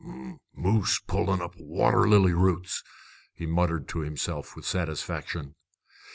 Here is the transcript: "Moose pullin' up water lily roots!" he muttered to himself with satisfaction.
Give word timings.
"Moose 0.55 0.99
pullin' 1.05 1.43
up 1.43 1.53
water 1.59 2.09
lily 2.09 2.33
roots!" 2.33 2.83
he 3.35 3.45
muttered 3.45 3.87
to 3.87 3.99
himself 3.99 4.55
with 4.55 4.65
satisfaction. 4.65 5.53